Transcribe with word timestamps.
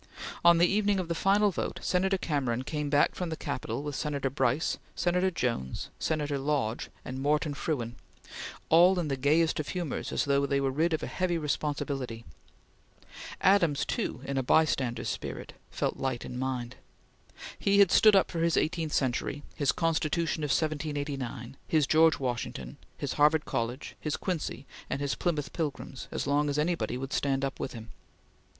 On 0.43 0.57
the 0.57 0.65
evening 0.65 0.99
of 0.99 1.09
the 1.09 1.13
final 1.13 1.51
vote, 1.51 1.79
Senator 1.83 2.17
Cameron 2.17 2.63
came 2.63 2.89
back 2.89 3.13
from 3.13 3.29
the 3.29 3.37
Capitol 3.37 3.83
with 3.83 3.95
Senator 3.95 4.31
Brice, 4.31 4.79
Senator 4.95 5.29
Jones, 5.29 5.91
Senator 5.99 6.39
Lodge, 6.39 6.89
and 7.05 7.19
Moreton 7.21 7.53
Frewen, 7.53 7.93
all 8.69 8.97
in 8.97 9.09
the 9.09 9.15
gayest 9.15 9.59
of 9.59 9.67
humors 9.67 10.11
as 10.11 10.25
though 10.25 10.47
they 10.47 10.59
were 10.59 10.71
rid 10.71 10.93
of 10.93 11.03
a 11.03 11.05
heavy 11.05 11.37
responsibility. 11.37 12.25
Adams, 13.41 13.85
too, 13.85 14.21
in 14.25 14.39
a 14.39 14.41
bystander's 14.41 15.07
spirit, 15.07 15.53
felt 15.69 15.97
light 15.97 16.25
in 16.25 16.35
mind. 16.39 16.77
He 17.59 17.77
had 17.77 17.91
stood 17.91 18.15
up 18.15 18.31
for 18.31 18.39
his 18.39 18.57
eighteenth 18.57 18.93
century, 18.93 19.43
his 19.55 19.71
Constitution 19.71 20.43
of 20.43 20.49
1789, 20.49 21.57
his 21.67 21.85
George 21.85 22.17
Washington, 22.17 22.77
his 22.97 23.13
Harvard 23.13 23.45
College, 23.45 23.95
his 23.99 24.17
Quincy, 24.17 24.65
and 24.89 24.99
his 24.99 25.13
Plymouth 25.13 25.53
Pilgrims, 25.53 26.07
as 26.09 26.25
long 26.25 26.49
as 26.49 26.57
any 26.57 26.73
one 26.73 26.99
would 26.99 27.13
stand 27.13 27.45
up 27.45 27.59
with 27.59 27.73
him. 27.73 27.89